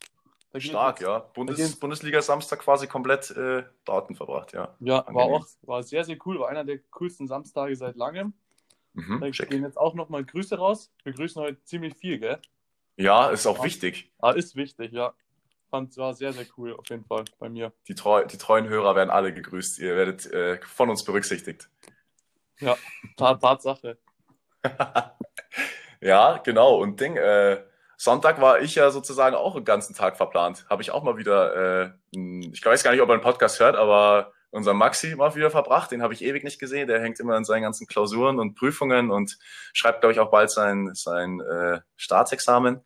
Stark, 0.57 1.01
ja. 1.01 1.21
Bundes, 1.21 1.79
Bundesliga 1.79 2.21
Samstag 2.21 2.59
quasi 2.59 2.89
komplett 2.89 3.31
äh, 3.31 3.63
Daten 3.85 4.17
verbracht, 4.17 4.53
ja. 4.53 4.77
Ja, 4.81 5.07
war 5.09 5.27
auch 5.27 5.47
war 5.63 5.83
sehr, 5.85 6.05
sehr 6.05 6.17
cool. 6.27 6.41
War 6.41 6.49
einer 6.49 6.65
der 6.65 6.81
coolsten 6.91 7.29
Samstage 7.29 7.77
seit 7.77 7.95
langem. 7.95 8.35
Mhm, 8.95 9.21
da 9.21 9.31
gehen 9.31 9.63
jetzt 9.63 9.79
auch 9.79 9.95
nochmal 9.95 10.25
Grüße 10.25 10.59
raus. 10.59 10.93
Wir 11.05 11.13
grüßen 11.13 11.41
heute 11.41 11.63
ziemlich 11.63 11.95
viel, 11.95 12.19
gell? 12.19 12.41
Ja, 12.97 13.31
ist 13.31 13.47
auch 13.47 13.59
ja. 13.59 13.65
wichtig. 13.65 14.13
Ah, 14.19 14.33
ist 14.33 14.57
wichtig, 14.57 14.93
ja. 14.93 15.15
Fand, 15.71 15.97
war 15.97 16.15
sehr, 16.15 16.33
sehr 16.33 16.47
cool 16.57 16.75
auf 16.75 16.89
jeden 16.91 17.05
Fall 17.05 17.25
bei 17.39 17.49
mir. 17.49 17.73
Die, 17.87 17.95
treu, 17.95 18.27
die 18.27 18.37
treuen 18.37 18.69
Hörer 18.69 18.97
werden 18.97 19.11
alle 19.11 19.33
gegrüßt. 19.33 19.79
Ihr 19.79 19.95
werdet 19.95 20.27
äh, 20.27 20.61
von 20.63 20.91
uns 20.91 21.05
berücksichtigt. 21.05 21.71
Ja, 22.59 22.77
Tatsache. 23.17 23.99
ja, 26.01 26.39
genau. 26.39 26.81
Und 26.81 27.01
Ding, 27.01 27.17
äh, 27.17 27.63
Sonntag 28.03 28.41
war 28.41 28.63
ich 28.63 28.77
ja 28.77 28.91
sozusagen 28.91 29.37
auch 29.37 29.57
den 29.57 29.67
ganzen 29.67 29.95
Tag 29.95 30.17
verplant. 30.17 30.65
Habe 30.71 30.81
ich 30.81 30.91
auch 30.91 31.03
mal 31.03 31.19
wieder, 31.19 31.85
äh, 31.85 31.91
ich 32.51 32.65
weiß 32.65 32.83
gar 32.83 32.93
nicht, 32.93 33.03
ob 33.03 33.11
er 33.11 33.13
einen 33.13 33.23
Podcast 33.23 33.61
hört, 33.61 33.77
aber 33.77 34.33
unser 34.49 34.73
Maxi 34.73 35.15
mal 35.17 35.35
wieder 35.35 35.51
verbracht. 35.51 35.91
Den 35.91 36.01
habe 36.01 36.15
ich 36.15 36.25
ewig 36.25 36.43
nicht 36.43 36.59
gesehen. 36.59 36.89
Der 36.89 37.03
hängt 37.03 37.21
immer 37.21 37.35
an 37.37 37.45
seinen 37.45 37.61
ganzen 37.61 37.87
Klausuren 37.87 38.39
und 38.39 38.55
Prüfungen 38.55 39.11
und 39.11 39.37
schreibt, 39.75 40.01
glaube 40.01 40.15
ich, 40.15 40.19
auch 40.19 40.31
bald 40.31 40.51
sein, 40.51 40.93
sein 40.95 41.41
äh, 41.41 41.81
Staatsexamen. 41.97 42.81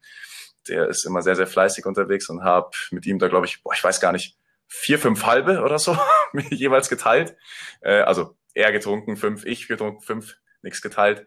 Der 0.67 0.89
ist 0.89 1.05
immer 1.05 1.23
sehr, 1.23 1.37
sehr 1.37 1.47
fleißig 1.47 1.87
unterwegs 1.87 2.29
und 2.29 2.43
habe 2.43 2.71
mit 2.91 3.07
ihm 3.07 3.21
da, 3.21 3.29
glaube 3.29 3.47
ich, 3.47 3.63
boah, 3.63 3.73
ich 3.73 3.85
weiß 3.85 4.01
gar 4.01 4.11
nicht, 4.11 4.37
vier, 4.67 4.99
fünf 4.99 5.25
halbe 5.27 5.63
oder 5.63 5.79
so 5.79 5.97
jeweils 6.51 6.89
geteilt. 6.89 7.37
Äh, 7.83 8.01
also 8.01 8.37
er 8.53 8.73
getrunken, 8.73 9.17
fünf, 9.17 9.45
ich 9.45 9.69
getrunken, 9.69 10.03
fünf, 10.03 10.35
nichts 10.63 10.83
geteilt. 10.83 11.25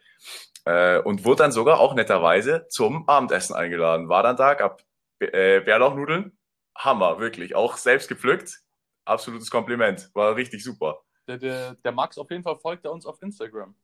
Äh, 0.67 0.99
und 0.99 1.23
wurde 1.23 1.43
dann 1.43 1.53
sogar 1.53 1.79
auch 1.79 1.93
netterweise 1.93 2.67
zum 2.67 3.07
Abendessen 3.07 3.55
eingeladen. 3.55 4.09
War 4.09 4.21
dann 4.21 4.35
da, 4.35 4.53
gab 4.53 4.83
äh, 5.19 5.61
Bärlauchnudeln. 5.61 6.37
Hammer, 6.75 7.19
wirklich. 7.19 7.55
Auch 7.55 7.77
selbst 7.77 8.09
gepflückt. 8.09 8.59
Absolutes 9.05 9.49
Kompliment. 9.49 10.11
War 10.13 10.35
richtig 10.35 10.65
super. 10.65 11.03
Der, 11.25 11.37
der, 11.37 11.75
der 11.75 11.91
Max 11.93 12.17
auf 12.17 12.29
jeden 12.29 12.43
Fall 12.43 12.57
folgt 12.57 12.83
er 12.83 12.91
uns 12.91 13.05
auf 13.05 13.21
Instagram. 13.21 13.75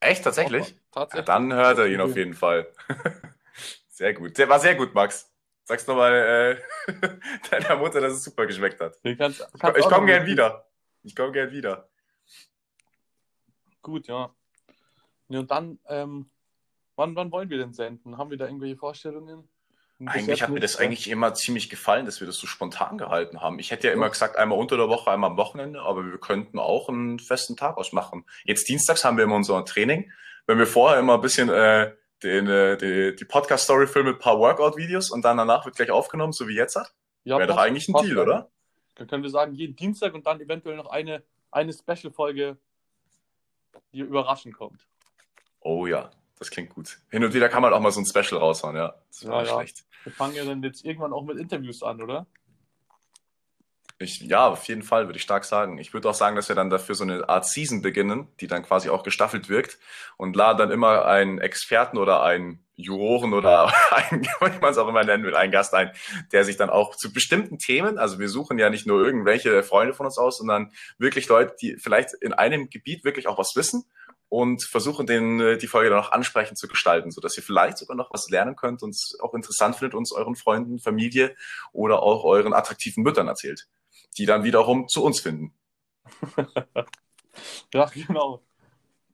Echt, 0.00 0.24
tatsächlich? 0.24 0.78
Tatsächlich. 0.90 1.28
Ja, 1.28 1.34
dann 1.34 1.52
hört 1.52 1.78
er 1.78 1.86
ihn 1.86 2.00
auf 2.00 2.16
jeden 2.16 2.34
Fall. 2.34 2.72
sehr 3.90 4.14
gut. 4.14 4.38
Der 4.38 4.48
war 4.48 4.58
sehr 4.58 4.74
gut, 4.74 4.94
Max. 4.94 5.30
Sag's 5.64 5.86
nochmal 5.86 6.62
äh, 6.88 6.90
deiner 7.50 7.76
Mutter, 7.76 8.00
dass 8.00 8.14
es 8.14 8.24
super 8.24 8.46
geschmeckt 8.46 8.80
hat. 8.80 8.98
Kannst, 9.18 9.46
kannst 9.60 9.78
ich 9.78 9.84
komme 9.84 10.06
gern 10.06 10.24
wieder. 10.24 10.66
Ich 11.02 11.14
komme 11.14 11.32
gern 11.32 11.50
wieder. 11.50 11.90
gut, 13.82 14.06
ja. 14.06 14.34
Und 15.28 15.50
dann, 15.50 15.78
ähm, 15.88 16.30
wann, 16.94 17.16
wann 17.16 17.32
wollen 17.32 17.50
wir 17.50 17.58
denn 17.58 17.72
senden? 17.72 18.18
Haben 18.18 18.30
wir 18.30 18.38
da 18.38 18.46
irgendwelche 18.46 18.76
Vorstellungen? 18.76 19.48
Eigentlich 20.04 20.42
hat 20.42 20.50
mir 20.50 20.60
das 20.60 20.76
eigentlich 20.76 21.08
immer 21.08 21.32
ziemlich 21.32 21.70
gefallen, 21.70 22.04
dass 22.04 22.20
wir 22.20 22.26
das 22.26 22.36
so 22.36 22.46
spontan 22.46 22.98
gehalten 22.98 23.40
haben. 23.40 23.58
Ich 23.58 23.70
hätte 23.70 23.86
ja 23.86 23.94
immer 23.94 24.10
gesagt, 24.10 24.36
einmal 24.36 24.58
unter 24.58 24.76
der 24.76 24.90
Woche, 24.90 25.10
einmal 25.10 25.30
am 25.30 25.38
Wochenende, 25.38 25.80
aber 25.80 26.04
wir 26.04 26.18
könnten 26.18 26.58
auch 26.58 26.90
einen 26.90 27.18
festen 27.18 27.56
Tag 27.56 27.78
ausmachen. 27.78 28.26
Jetzt 28.44 28.68
dienstags 28.68 29.04
haben 29.04 29.16
wir 29.16 29.24
immer 29.24 29.36
unser 29.36 29.64
Training. 29.64 30.12
Wenn 30.46 30.58
wir 30.58 30.66
vorher 30.66 31.00
immer 31.00 31.14
ein 31.14 31.22
bisschen 31.22 31.48
äh, 31.48 31.94
den, 32.22 32.46
äh, 32.46 32.76
die, 32.76 33.16
die 33.16 33.24
Podcast-Story 33.24 33.86
filmen 33.86 34.10
mit 34.10 34.16
ein 34.16 34.22
paar 34.22 34.38
Workout-Videos 34.38 35.10
und 35.10 35.24
dann 35.24 35.38
danach 35.38 35.64
wird 35.64 35.76
gleich 35.76 35.90
aufgenommen, 35.90 36.34
so 36.34 36.46
wie 36.46 36.54
jetzt 36.54 36.76
hat, 36.76 36.92
ja, 37.24 37.38
wäre 37.38 37.48
doch 37.48 37.56
eigentlich 37.56 37.88
ein 37.88 37.94
passt, 37.94 38.06
Deal, 38.06 38.18
oder? 38.18 38.50
Dann 38.96 39.06
können 39.06 39.22
wir 39.22 39.30
sagen, 39.30 39.54
jeden 39.54 39.76
Dienstag 39.76 40.12
und 40.12 40.26
dann 40.26 40.40
eventuell 40.40 40.76
noch 40.76 40.90
eine, 40.90 41.22
eine 41.50 41.72
Special-Folge, 41.72 42.58
die 43.92 44.00
überraschend 44.00 44.54
kommt. 44.54 44.86
Oh 45.66 45.84
ja, 45.84 46.12
das 46.38 46.50
klingt 46.50 46.70
gut. 46.70 46.98
Hin 47.10 47.24
und 47.24 47.34
wieder 47.34 47.48
kann 47.48 47.60
man 47.60 47.72
auch 47.72 47.80
mal 47.80 47.90
so 47.90 48.00
ein 48.00 48.06
Special 48.06 48.40
raushauen, 48.40 48.76
ja. 48.76 48.94
Das 49.10 49.26
war 49.26 49.42
ja, 49.42 49.48
ja. 49.48 49.54
schlecht. 49.56 49.84
Wir 50.04 50.12
fangen 50.12 50.36
ja 50.36 50.44
dann 50.44 50.62
jetzt 50.62 50.84
irgendwann 50.84 51.12
auch 51.12 51.24
mit 51.24 51.38
Interviews 51.38 51.82
an, 51.82 52.00
oder? 52.00 52.28
Ich, 53.98 54.20
ja, 54.20 54.46
auf 54.46 54.68
jeden 54.68 54.84
Fall, 54.84 55.06
würde 55.08 55.16
ich 55.16 55.24
stark 55.24 55.44
sagen. 55.44 55.78
Ich 55.78 55.92
würde 55.92 56.08
auch 56.08 56.14
sagen, 56.14 56.36
dass 56.36 56.48
wir 56.48 56.54
dann 56.54 56.70
dafür 56.70 56.94
so 56.94 57.02
eine 57.02 57.28
Art 57.28 57.48
Season 57.48 57.82
beginnen, 57.82 58.28
die 58.38 58.46
dann 58.46 58.62
quasi 58.62 58.90
auch 58.90 59.02
gestaffelt 59.02 59.48
wirkt 59.48 59.78
und 60.16 60.36
laden 60.36 60.58
dann 60.58 60.70
immer 60.70 61.04
einen 61.06 61.38
Experten 61.38 61.98
oder 61.98 62.22
einen 62.22 62.64
Juroren 62.76 63.34
oder 63.34 63.72
einen, 63.90 64.22
wie 64.22 64.60
man 64.60 64.70
es 64.70 64.78
auch 64.78 64.86
immer 64.86 65.02
nennen 65.02 65.24
will, 65.24 65.34
einen 65.34 65.50
Gast 65.50 65.74
ein, 65.74 65.90
der 66.30 66.44
sich 66.44 66.56
dann 66.56 66.70
auch 66.70 66.94
zu 66.94 67.12
bestimmten 67.12 67.58
Themen, 67.58 67.98
also 67.98 68.20
wir 68.20 68.28
suchen 68.28 68.56
ja 68.58 68.70
nicht 68.70 68.86
nur 68.86 69.04
irgendwelche 69.04 69.64
Freunde 69.64 69.94
von 69.94 70.06
uns 70.06 70.16
aus, 70.16 70.38
sondern 70.38 70.70
wirklich 70.98 71.26
Leute, 71.26 71.56
die 71.60 71.76
vielleicht 71.76 72.12
in 72.20 72.34
einem 72.34 72.70
Gebiet 72.70 73.02
wirklich 73.02 73.26
auch 73.26 73.38
was 73.38 73.56
wissen 73.56 73.84
und 74.28 74.64
versuchen 74.64 75.06
den, 75.06 75.40
äh, 75.40 75.58
die 75.58 75.66
Folge 75.66 75.90
dann 75.90 76.00
auch 76.00 76.12
ansprechend 76.12 76.58
zu 76.58 76.68
gestalten, 76.68 77.10
so 77.10 77.20
dass 77.20 77.36
ihr 77.36 77.42
vielleicht 77.42 77.78
sogar 77.78 77.96
noch 77.96 78.12
was 78.12 78.28
lernen 78.28 78.56
könnt 78.56 78.82
und 78.82 78.90
es 78.90 79.16
auch 79.20 79.34
interessant 79.34 79.76
findet, 79.76 79.94
uns 79.94 80.12
euren 80.12 80.34
Freunden, 80.34 80.78
Familie 80.78 81.36
oder 81.72 82.02
auch 82.02 82.24
euren 82.24 82.52
attraktiven 82.52 83.02
Müttern 83.02 83.28
erzählt, 83.28 83.68
die 84.18 84.26
dann 84.26 84.44
wiederum 84.44 84.88
zu 84.88 85.04
uns 85.04 85.20
finden. 85.20 85.54
ja, 87.74 87.86
genau. 87.86 88.42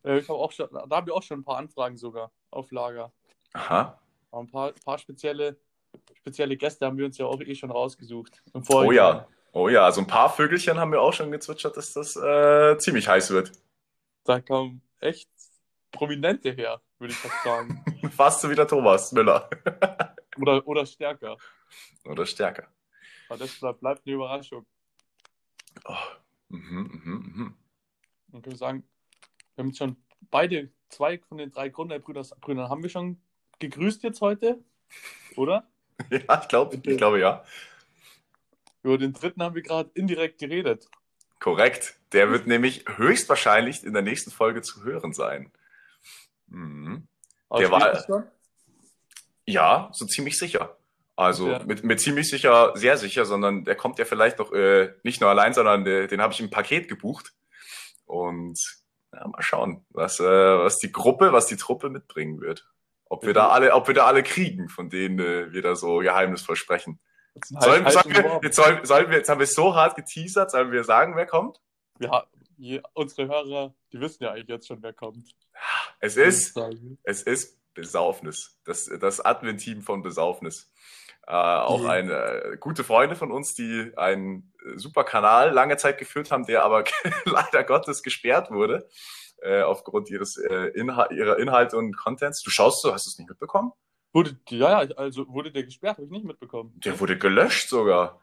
Äh, 0.04 0.18
ich 0.18 0.28
habe 0.28 0.38
auch 0.38 0.52
schon, 0.52 0.68
da 0.72 0.96
haben 0.96 1.06
wir 1.06 1.14
auch 1.14 1.22
schon 1.22 1.40
ein 1.40 1.44
paar 1.44 1.58
Anfragen 1.58 1.96
sogar 1.96 2.30
auf 2.50 2.70
Lager. 2.70 3.12
Aha. 3.52 3.98
Ein 4.30 4.50
paar, 4.50 4.72
paar 4.72 4.98
spezielle, 4.98 5.58
spezielle 6.14 6.56
Gäste 6.56 6.86
haben 6.86 6.96
wir 6.96 7.04
uns 7.04 7.18
ja 7.18 7.26
auch 7.26 7.40
eh 7.40 7.54
schon 7.54 7.70
rausgesucht. 7.70 8.42
Oh 8.68 8.92
ja, 8.92 9.28
oh 9.52 9.68
ja, 9.68 9.84
also 9.84 10.00
ein 10.00 10.06
paar 10.06 10.30
Vögelchen 10.30 10.78
haben 10.78 10.90
wir 10.90 11.02
auch 11.02 11.12
schon 11.12 11.30
gezwitschert, 11.30 11.76
dass 11.76 11.92
das 11.92 12.16
äh, 12.16 12.78
ziemlich 12.78 13.08
heiß 13.08 13.30
wird. 13.30 13.52
Da 14.24 14.40
kommen 14.40 14.80
echt 15.02 15.28
Prominente 15.90 16.52
her, 16.52 16.80
würde 16.98 17.12
ich 17.12 17.18
fast 17.18 17.44
sagen. 17.44 17.84
Fast 18.16 18.40
so 18.40 18.50
wie 18.50 18.54
der 18.54 18.66
Thomas 18.66 19.12
Müller. 19.12 19.48
oder, 20.38 20.66
oder 20.66 20.86
stärker. 20.86 21.36
Oder 22.04 22.26
stärker. 22.26 22.68
Aber 23.28 23.38
das 23.38 23.58
bleibt 23.58 24.06
eine 24.06 24.14
Überraschung. 24.14 24.66
Oh. 25.84 25.94
Mhm, 26.48 27.00
mhm, 27.04 27.32
mhm. 27.34 27.56
Dann 28.28 28.42
können 28.42 28.54
wir 28.54 28.58
sagen, 28.58 28.88
wir 29.54 29.64
haben 29.64 29.74
schon 29.74 29.96
beide, 30.30 30.70
zwei 30.88 31.18
von 31.18 31.38
den 31.38 31.50
drei 31.50 31.68
Grundeilbrüdern 31.68 32.68
haben 32.68 32.82
wir 32.82 32.90
schon 32.90 33.20
gegrüßt 33.58 34.02
jetzt 34.02 34.20
heute, 34.20 34.62
oder? 35.36 35.68
Ja, 36.10 36.40
ich 36.42 36.48
glaube, 36.48 36.80
ich 36.82 36.96
glaube 36.96 37.20
ja. 37.20 37.44
Über 38.82 38.98
den 38.98 39.12
dritten 39.12 39.40
haben 39.42 39.54
wir 39.54 39.62
gerade 39.62 39.90
indirekt 39.94 40.40
geredet. 40.40 40.88
Korrekt. 41.42 41.96
Der 42.12 42.30
wird 42.30 42.46
nämlich 42.46 42.84
höchstwahrscheinlich 42.96 43.82
in 43.84 43.92
der 43.92 44.02
nächsten 44.02 44.30
Folge 44.30 44.62
zu 44.62 44.84
hören 44.84 45.12
sein. 45.12 45.50
Mhm. 46.46 47.08
Der 47.58 47.70
war. 47.70 48.30
Ja, 49.44 49.90
so 49.92 50.06
ziemlich 50.06 50.38
sicher. 50.38 50.76
Also 51.16 51.50
ja. 51.50 51.58
mit, 51.64 51.82
mit 51.82 52.00
ziemlich 52.00 52.30
sicher, 52.30 52.72
sehr 52.76 52.96
sicher, 52.96 53.24
sondern 53.24 53.64
der 53.64 53.74
kommt 53.74 53.98
ja 53.98 54.04
vielleicht 54.04 54.38
noch 54.38 54.52
äh, 54.52 54.94
nicht 55.02 55.20
nur 55.20 55.30
allein, 55.30 55.52
sondern 55.52 55.84
äh, 55.84 56.06
den 56.06 56.22
habe 56.22 56.32
ich 56.32 56.40
im 56.40 56.48
Paket 56.48 56.88
gebucht. 56.88 57.32
Und 58.06 58.60
ja, 59.12 59.26
mal 59.26 59.42
schauen, 59.42 59.84
was, 59.90 60.20
äh, 60.20 60.24
was 60.24 60.78
die 60.78 60.92
Gruppe, 60.92 61.32
was 61.32 61.46
die 61.46 61.56
Truppe 61.56 61.90
mitbringen 61.90 62.40
wird. 62.40 62.70
Ob 63.06 63.26
wir 63.26 63.34
da 63.34 63.48
alle, 63.48 63.74
ob 63.74 63.88
wir 63.88 63.94
da 63.94 64.06
alle 64.06 64.22
kriegen, 64.22 64.68
von 64.68 64.90
denen 64.90 65.18
äh, 65.18 65.52
wir 65.52 65.60
da 65.60 65.74
so 65.74 65.98
geheimnisvoll 65.98 66.56
sprechen. 66.56 67.00
Sollen, 67.48 67.88
sollen, 67.90 68.14
wir, 68.14 68.40
jetzt 68.42 68.56
sollen, 68.56 68.84
sollen 68.84 69.10
wir, 69.10 69.18
jetzt 69.18 69.28
haben 69.28 69.40
wir 69.40 69.46
so 69.46 69.74
hart 69.74 69.96
geteasert, 69.96 70.50
sollen 70.50 70.70
wir 70.70 70.84
sagen, 70.84 71.16
wer 71.16 71.26
kommt? 71.26 71.60
Ja, 71.98 72.26
je, 72.58 72.82
unsere 72.92 73.28
Hörer, 73.28 73.74
die 73.92 74.00
wissen 74.00 74.24
ja 74.24 74.32
eigentlich 74.32 74.48
jetzt 74.48 74.66
schon, 74.66 74.82
wer 74.82 74.92
kommt. 74.92 75.30
Es 76.00 76.16
ist, 76.16 76.58
es 77.04 77.22
ist 77.22 77.58
Besaufnis. 77.74 78.58
Das, 78.64 78.90
das 79.00 79.20
Admin-Team 79.20 79.82
von 79.82 80.02
Besaufnis. 80.02 80.70
Äh, 81.26 81.32
auch 81.32 81.84
eine 81.84 82.12
äh, 82.12 82.56
gute 82.58 82.84
Freunde 82.84 83.14
von 83.14 83.30
uns, 83.30 83.54
die 83.54 83.92
einen 83.96 84.52
super 84.74 85.04
Kanal 85.04 85.52
lange 85.52 85.76
Zeit 85.76 85.98
geführt 85.98 86.30
haben, 86.30 86.44
der 86.46 86.64
aber 86.64 86.84
leider 87.24 87.64
Gottes 87.64 88.02
gesperrt 88.02 88.50
wurde 88.50 88.88
äh, 89.42 89.62
aufgrund 89.62 90.10
ihres 90.10 90.36
äh, 90.36 90.68
Inhal 90.74 91.12
ihrer 91.12 91.38
Inhalte 91.38 91.76
und 91.76 91.96
Contents. 91.96 92.42
Du 92.42 92.50
schaust 92.50 92.82
so, 92.82 92.92
hast 92.92 93.06
du 93.06 93.10
es 93.10 93.18
nicht 93.18 93.28
mitbekommen? 93.28 93.72
Wurde, 94.12 94.38
ja, 94.48 94.82
ja, 94.82 94.94
also 94.96 95.26
wurde 95.28 95.50
der 95.50 95.64
gesperrt, 95.64 95.96
habe 95.96 96.04
ich 96.04 96.10
nicht 96.10 96.24
mitbekommen. 96.24 96.72
Der 96.84 96.98
wurde 97.00 97.16
gelöscht 97.18 97.68
sogar. 97.68 98.20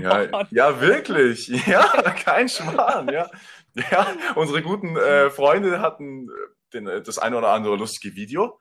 Ja, 0.00 0.46
ja, 0.50 0.80
wirklich. 0.80 1.48
Ja, 1.66 1.86
kein 2.12 2.48
Schmarrn. 2.48 3.08
Ja, 3.08 3.30
ja 3.74 4.06
unsere 4.34 4.62
guten 4.62 4.96
äh, 4.96 5.28
Freunde 5.30 5.80
hatten 5.80 6.28
äh, 6.28 6.32
den, 6.72 6.86
äh, 6.86 7.02
das 7.02 7.18
eine 7.18 7.36
oder 7.36 7.50
andere 7.50 7.76
lustige 7.76 8.16
Video. 8.16 8.60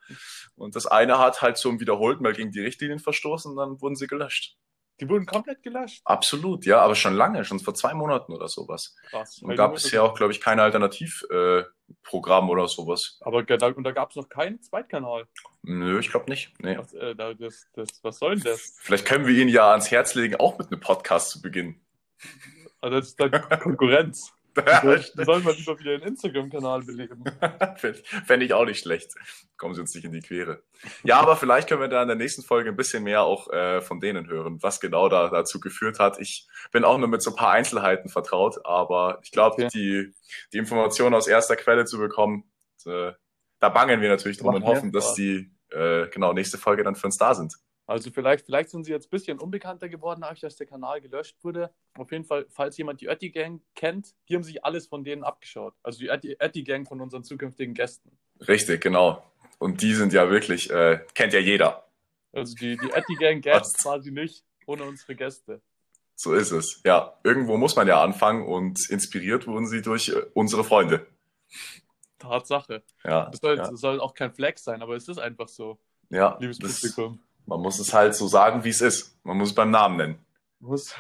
Und 0.56 0.76
das 0.76 0.86
eine 0.86 1.18
hat 1.20 1.42
halt 1.42 1.58
zum 1.58 1.80
wiederholten 1.80 2.24
Mal 2.24 2.34
gegen 2.34 2.52
die 2.52 2.60
Richtlinien 2.60 3.00
verstoßen 3.00 3.52
und 3.52 3.58
dann 3.58 3.82
wurden 3.82 3.96
sie 3.96 4.08
gelöscht. 4.08 4.58
Die 5.00 5.08
wurden 5.08 5.26
komplett 5.26 5.62
gelöscht? 5.62 6.02
Absolut, 6.06 6.66
ja, 6.66 6.82
aber 6.82 6.96
schon 6.96 7.14
lange, 7.14 7.46
schon 7.46 7.60
vor 7.60 7.76
zwei 7.76 7.94
Monaten 7.94 8.34
oder 8.34 8.48
sowas. 8.48 8.96
Krass. 9.10 9.40
Und 9.42 9.56
gab 9.56 9.76
es 9.76 9.92
ja 9.92 10.02
auch, 10.02 10.16
glaube 10.16 10.34
ich, 10.34 10.42
kein 10.42 10.60
Alternativprogramm 10.60 11.62
äh, 11.62 11.77
oder 12.12 12.68
sowas. 12.68 13.18
Aber 13.22 13.44
da, 13.44 13.68
und 13.68 13.84
da 13.84 13.92
gab 13.92 14.10
es 14.12 14.16
noch 14.16 14.30
keinen 14.30 14.62
Zweitkanal? 14.62 15.28
Nö, 15.64 16.00
ich 16.00 16.10
glaube 16.10 16.30
nicht. 16.30 16.54
Nee. 16.60 16.78
Was, 16.78 16.94
äh, 16.94 17.16
das, 17.16 17.68
das, 17.74 17.90
was 18.04 18.20
soll 18.20 18.36
denn 18.36 18.44
das? 18.44 18.78
Vielleicht 18.82 19.06
können 19.06 19.26
wir 19.26 19.36
ihn 19.36 19.50
ja 19.50 19.72
ans 19.72 19.92
Herz 19.92 20.16
legen, 20.16 20.36
auch 20.36 20.58
mit 20.58 20.72
einem 20.72 20.80
Podcast 20.80 21.30
zu 21.30 21.42
beginnen. 21.42 21.82
Also 22.80 22.98
das 22.98 23.08
ist 23.10 23.20
dann 23.20 23.32
Konkurrenz. 23.60 24.34
Wir 25.16 25.26
sollen 25.26 25.44
mal 25.44 25.54
lieber 25.54 25.80
wieder 25.80 25.94
einen 25.94 26.04
Instagram-Kanal 26.04 26.84
beleben. 26.84 27.24
Fände 28.26 28.46
ich 28.46 28.54
auch 28.54 28.66
nicht 28.66 28.82
schlecht. 28.82 29.14
Kommen 29.58 29.76
Sie 29.76 29.82
uns 29.82 29.94
nicht 29.94 30.06
in 30.06 30.12
die 30.12 30.22
Quere. 30.22 30.64
Ja, 31.04 31.20
aber 31.20 31.36
vielleicht 31.36 31.70
können 31.70 31.82
wir 31.82 31.88
da 31.88 32.02
in 32.02 32.08
der 32.08 32.18
nächsten 32.18 32.44
Folge 32.44 32.70
ein 32.70 32.76
bisschen 32.76 33.04
mehr 33.04 33.24
auch 33.24 33.52
äh, 33.52 33.82
von 33.82 34.00
denen 34.00 34.28
hören, 34.28 34.62
was 34.62 34.80
genau 34.80 35.10
da 35.10 35.30
dazu 35.30 35.60
geführt 35.60 36.00
hat. 36.00 36.20
Ich 36.20 36.48
bin 36.72 36.84
auch 36.84 36.98
nur 36.98 37.08
mit 37.08 37.22
so 37.22 37.32
ein 37.32 37.36
paar 37.36 37.52
Einzelheiten 37.52 38.10
vertraut, 38.10 38.66
aber 38.66 39.20
ich 39.24 39.32
glaube, 39.32 39.66
okay. 39.66 39.70
die, 39.74 40.14
die 40.54 40.58
Informationen 40.58 41.16
aus 41.16 41.28
erster 41.28 41.56
Quelle 41.56 41.86
zu 41.86 41.98
bekommen, 41.98 42.44
äh, 42.86 43.12
da 43.60 43.70
bangen 43.70 44.02
wir 44.02 44.10
natürlich 44.10 44.38
drum 44.38 44.56
und 44.56 44.64
hoffen, 44.64 44.92
dass 44.92 45.14
die 45.16 45.52
äh, 45.72 46.08
genau 46.08 46.34
nächste 46.34 46.58
Folge 46.58 46.84
dann 46.84 46.96
für 46.96 47.08
uns 47.08 47.18
da 47.18 47.34
sind. 47.34 47.56
Also 47.88 48.12
vielleicht, 48.12 48.46
vielleicht 48.46 48.70
sind 48.70 48.84
sie 48.84 48.92
jetzt 48.92 49.08
ein 49.08 49.12
bisschen 49.12 49.40
unbekannter 49.40 49.88
geworden, 49.88 50.20
dadurch, 50.22 50.42
dass 50.42 50.58
der 50.58 50.68
Kanal 50.68 51.00
gelöscht 51.00 51.38
wurde. 51.42 51.72
Auf 51.98 52.12
jeden 52.12 52.26
Fall, 52.26 52.46
falls 52.50 52.78
jemand 52.78 53.00
die 53.00 53.08
Ötti 53.08 53.30
Gang 53.30 53.62
kennt, 53.76 54.14
die 54.28 54.36
haben 54.36 54.44
sich 54.44 54.66
alles 54.66 54.88
von 54.88 55.06
denen 55.06 55.24
abgeschaut. 55.24 55.74
Also 55.84 56.00
die 56.00 56.38
Ötti 56.40 56.64
Gang 56.64 56.86
von 56.86 57.00
unseren 57.00 57.24
zukünftigen 57.24 57.74
Gästen. 57.74 58.12
Richtig, 58.46 58.82
genau. 58.82 59.24
Und 59.58 59.82
die 59.82 59.94
sind 59.94 60.12
ja 60.12 60.30
wirklich, 60.30 60.70
äh, 60.70 61.00
kennt 61.14 61.32
ja 61.32 61.40
jeder. 61.40 61.88
Also 62.34 62.56
die, 62.56 62.78
die 62.78 62.92
Ötti 62.92 63.16
Gang 63.16 63.42
gäbe 63.42 63.62
quasi 63.82 64.12
nicht 64.12 64.44
ohne 64.66 64.84
unsere 64.84 65.16
Gäste. 65.16 65.62
So 66.16 66.34
ist 66.34 66.52
es. 66.52 66.82
Ja, 66.84 67.18
irgendwo 67.24 67.56
muss 67.56 67.78
man 67.78 67.88
ja 67.88 68.04
anfangen 68.04 68.46
und 68.46 68.90
inspiriert 68.90 69.48
wurden 69.48 69.66
sie 69.66 69.82
durch 69.82 70.10
äh, 70.10 70.26
unsere 70.34 70.66
Freunde. 70.66 71.08
Tatsache. 72.20 72.84
Ja, 73.06 73.30
das 73.30 73.40
soll, 73.40 73.58
ja. 73.58 73.70
Das 73.70 73.80
soll 73.80 74.02
auch 74.02 74.14
kein 74.14 74.34
Flex 74.34 74.64
sein, 74.64 74.82
aber 74.82 74.96
es 74.96 75.08
ist 75.08 75.20
einfach 75.20 75.48
so. 75.48 75.80
Ja, 76.10 76.38
liebes 76.40 76.60
Publikum. 76.60 77.20
Man 77.48 77.62
muss 77.62 77.80
es 77.80 77.94
halt 77.94 78.14
so 78.14 78.28
sagen, 78.28 78.66
wie 78.66 78.70
es 78.70 78.82
ist. 78.82 79.18
Man 79.24 79.38
muss 79.38 79.50
es 79.50 79.56
beim 79.56 79.72
Namen 79.72 79.96
nennen. 79.96 80.26
Muss 80.60 80.94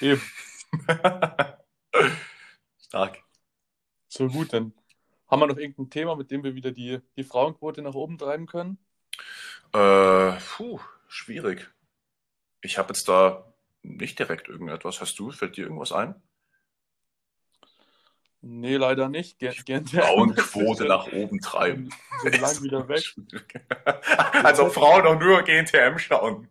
eben. 0.00 0.20
Stark. 2.78 3.22
So 4.08 4.28
gut, 4.28 4.52
dann 4.52 4.74
haben 5.26 5.40
wir 5.40 5.46
noch 5.46 5.56
irgendein 5.56 5.88
Thema, 5.88 6.16
mit 6.16 6.30
dem 6.30 6.44
wir 6.44 6.54
wieder 6.54 6.70
die, 6.70 7.00
die 7.16 7.24
Frauenquote 7.24 7.80
nach 7.80 7.94
oben 7.94 8.18
treiben 8.18 8.46
können? 8.46 8.78
Äh, 9.72 10.32
puh, 10.56 10.80
schwierig. 11.08 11.70
Ich 12.60 12.76
habe 12.76 12.88
jetzt 12.88 13.08
da 13.08 13.50
nicht 13.82 14.18
direkt 14.18 14.48
irgendetwas. 14.48 15.00
Hast 15.00 15.18
du? 15.18 15.30
Fällt 15.30 15.56
dir 15.56 15.64
irgendwas 15.64 15.92
ein? 15.92 16.14
Nee, 18.42 18.76
leider 18.76 19.08
nicht. 19.08 19.38
Frauenquote 19.40 20.86
nach 20.86 21.12
oben 21.12 21.40
treiben. 21.42 21.90
So 22.22 22.28
lang 22.28 22.62
wieder 22.62 22.88
weg. 22.88 23.04
also 24.44 24.70
Frauen 24.70 25.06
auch 25.06 25.20
nur 25.20 25.42
GNTM 25.42 25.98
schauen. 25.98 26.48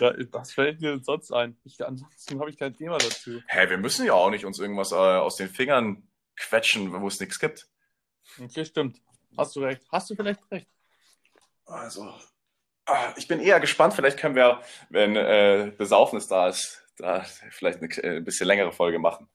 ja, 0.00 0.14
was 0.30 0.52
fällt 0.52 0.80
dir 0.80 0.98
sonst 1.02 1.30
ein? 1.30 1.58
Ich, 1.64 1.84
ansonsten 1.84 2.40
habe 2.40 2.48
ich 2.48 2.56
kein 2.56 2.74
Thema 2.74 2.96
dazu. 2.96 3.32
Hä, 3.32 3.42
hey, 3.46 3.70
wir 3.70 3.76
müssen 3.76 4.06
ja 4.06 4.14
auch 4.14 4.30
nicht 4.30 4.46
uns 4.46 4.58
irgendwas 4.58 4.92
äh, 4.92 4.94
aus 4.94 5.36
den 5.36 5.50
Fingern 5.50 6.08
quetschen, 6.36 6.98
wo 7.00 7.06
es 7.06 7.20
nichts 7.20 7.38
gibt. 7.38 7.68
Okay, 8.40 8.64
stimmt. 8.64 9.02
Hast 9.36 9.54
du 9.56 9.60
recht. 9.60 9.82
Hast 9.90 10.08
du 10.08 10.14
vielleicht 10.14 10.40
recht. 10.50 10.68
Also, 11.66 12.14
ah, 12.86 13.12
ich 13.16 13.28
bin 13.28 13.40
eher 13.40 13.60
gespannt. 13.60 13.92
Vielleicht 13.92 14.18
können 14.18 14.36
wir, 14.36 14.62
wenn 14.88 15.16
äh, 15.16 15.72
Besaufnis 15.76 16.28
da 16.28 16.48
ist, 16.48 16.86
da 16.96 17.22
vielleicht 17.50 17.82
eine 17.82 18.16
äh, 18.16 18.20
bisschen 18.20 18.46
längere 18.46 18.72
Folge 18.72 18.98
machen. 18.98 19.28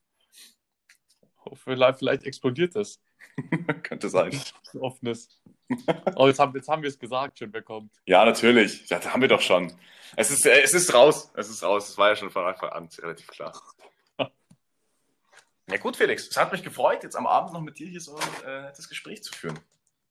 Vielleicht, 1.56 2.00
vielleicht 2.00 2.24
explodiert 2.24 2.76
das. 2.76 3.00
Könnte 3.84 4.10
sein. 4.10 4.40
Offenes. 4.80 5.42
Oh, 6.16 6.28
jetzt 6.28 6.40
haben, 6.40 6.56
jetzt 6.56 6.68
haben 6.68 6.82
wir 6.82 6.90
es 6.90 6.98
gesagt, 6.98 7.40
schon 7.40 7.52
bekommt. 7.52 7.92
Ja, 8.06 8.26
natürlich. 8.26 8.88
Das 8.88 9.12
haben 9.12 9.22
wir 9.22 9.28
doch 9.28 9.42
schon. 9.42 9.74
Es 10.16 10.32
ist, 10.32 10.46
äh, 10.46 10.62
es 10.62 10.74
ist 10.74 10.94
raus. 10.94 11.32
Es 11.36 11.50
ist 11.50 11.64
raus. 11.64 11.90
Es 11.90 11.98
war 11.98 12.10
ja 12.10 12.16
schon 12.16 12.30
von 12.30 12.46
Anfang 12.46 12.70
an 12.70 12.90
relativ 13.00 13.28
klar. 13.28 13.54
Ja 15.70 15.76
gut, 15.76 15.98
Felix. 15.98 16.30
Es 16.30 16.38
hat 16.38 16.54
mich 16.54 16.64
gefreut, 16.64 17.04
jetzt 17.04 17.18
am 17.18 17.28
Abend 17.28 17.52
noch 17.52 17.60
mit 17.60 17.78
dir 17.78 17.88
hier 17.88 18.00
so 18.00 18.16
ein 18.16 18.48
äh, 18.48 18.62
nettes 18.62 18.88
Gespräch 18.88 19.22
zu 19.22 19.34
führen. 19.34 19.60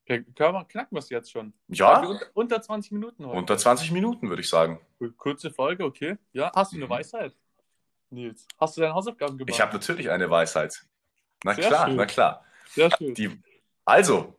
Können 0.07 0.25
wir, 0.37 0.65
knacken 0.65 0.95
wir 0.95 0.99
es 0.99 1.09
jetzt 1.09 1.31
schon? 1.31 1.51
Ja. 1.67 1.99
Unter, 1.99 2.25
unter 2.33 2.61
20 2.61 2.91
Minuten 2.91 3.25
heute. 3.25 3.37
Unter 3.37 3.57
20 3.57 3.91
Minuten, 3.91 4.29
würde 4.29 4.41
ich 4.41 4.49
sagen. 4.49 4.79
Kurze 5.17 5.49
Folge, 5.49 5.83
okay. 5.83 6.17
Ja, 6.31 6.51
hast 6.55 6.73
du 6.73 6.77
eine 6.77 6.85
mhm. 6.85 6.91
Weisheit? 6.91 7.35
Nils, 8.09 8.47
hast 8.57 8.77
du 8.77 8.81
deine 8.81 8.93
Hausaufgaben 8.93 9.37
gemacht? 9.37 9.49
Ich 9.49 9.59
habe 9.59 9.73
natürlich 9.73 10.09
eine 10.09 10.29
Weisheit. 10.29 10.85
Na 11.43 11.53
Sehr 11.53 11.67
klar, 11.67 11.87
schön. 11.87 11.95
na 11.95 12.05
klar. 12.05 12.45
Sehr 12.71 12.89
schön. 12.97 13.13
Die, 13.13 13.41
also, 13.85 14.35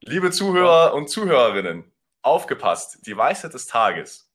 liebe 0.00 0.30
Zuhörer 0.30 0.94
und 0.94 1.08
Zuhörerinnen, 1.08 1.90
aufgepasst. 2.22 3.06
Die 3.06 3.16
Weisheit 3.16 3.54
des 3.54 3.66
Tages. 3.66 4.30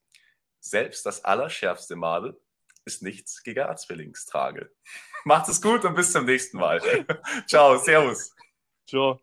Selbst 0.60 1.06
das 1.06 1.24
allerschärfste 1.24 1.96
Madel 1.96 2.38
ist 2.84 3.02
nichts 3.02 3.42
gegen 3.42 3.60
Erzwillingstrage. 3.60 4.70
Macht 5.24 5.48
es 5.48 5.60
gut 5.60 5.84
und 5.84 5.94
bis 5.94 6.12
zum 6.12 6.24
nächsten 6.24 6.58
Mal. 6.58 6.80
Ciao, 7.46 7.76
Servus. 7.78 8.34
Ciao. 8.86 9.20